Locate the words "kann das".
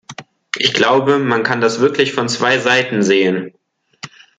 1.43-1.79